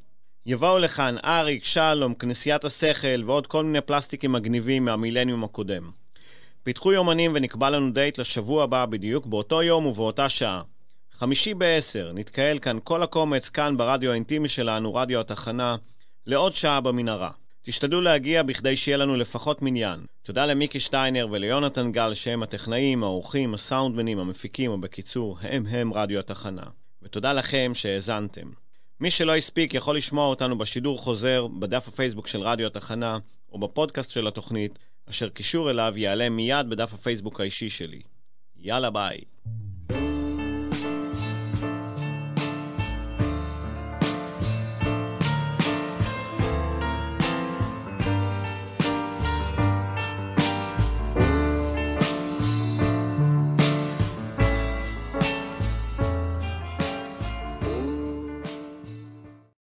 יבואו 0.45 0.79
לכאן 0.79 1.15
אריק, 1.25 1.63
שלום, 1.63 2.13
כנסיית 2.13 2.65
השכל 2.65 3.23
ועוד 3.25 3.47
כל 3.47 3.63
מיני 3.63 3.81
פלסטיקים 3.81 4.31
מגניבים 4.31 4.85
מהמילניום 4.85 5.43
הקודם. 5.43 5.91
פיתחו 6.63 6.93
יומנים 6.93 7.31
ונקבע 7.35 7.69
לנו 7.69 7.91
דייט 7.91 8.17
לשבוע 8.17 8.63
הבא 8.63 8.85
בדיוק 8.85 9.25
באותו 9.25 9.63
יום 9.63 9.85
ובאותה 9.85 10.29
שעה. 10.29 10.61
חמישי 11.11 11.53
בעשר, 11.53 12.11
נתקהל 12.15 12.59
כאן 12.59 12.77
כל 12.83 13.03
הקומץ 13.03 13.49
כאן 13.49 13.77
ברדיו 13.77 14.11
האינטימי 14.11 14.47
שלנו, 14.47 14.95
רדיו 14.95 15.19
התחנה, 15.19 15.75
לעוד 16.25 16.55
שעה 16.55 16.81
במנהרה. 16.81 17.31
תשתדלו 17.67 18.01
להגיע 18.01 18.43
בכדי 18.43 18.75
שיהיה 18.75 18.97
לנו 18.97 19.15
לפחות 19.15 19.61
מניין. 19.61 19.99
תודה 20.23 20.45
למיקי 20.45 20.79
שטיינר 20.79 21.27
וליונתן 21.31 21.91
גל 21.91 22.13
שהם 22.13 22.43
הטכנאים, 22.43 23.03
האורחים, 23.03 23.53
הסאונדמנים, 23.53 24.19
המפיקים, 24.19 24.71
או 24.71 24.77
בקיצור, 24.77 25.37
הם 25.41 25.65
הם 25.65 25.93
רדיו 25.93 26.19
התחנה. 26.19 26.63
ותודה 27.03 27.33
לכם 27.33 27.71
שהאזנתם. 27.73 28.49
מי 28.99 29.09
שלא 29.09 29.35
הספיק 29.35 29.73
יכול 29.73 29.97
לשמוע 29.97 30.27
אותנו 30.27 30.57
בשידור 30.57 30.97
חוזר, 30.97 31.47
בדף 31.47 31.87
הפייסבוק 31.87 32.27
של 32.27 32.41
רדיו 32.41 32.67
התחנה, 32.67 33.17
או 33.51 33.59
בפודקאסט 33.59 34.09
של 34.09 34.27
התוכנית, 34.27 34.79
אשר 35.09 35.29
קישור 35.29 35.69
אליו 35.71 35.93
יעלה 35.97 36.29
מיד 36.29 36.69
בדף 36.69 36.93
הפייסבוק 36.93 37.41
האישי 37.41 37.69
שלי. 37.69 38.01
יאללה 38.57 38.89
ביי. 38.89 39.17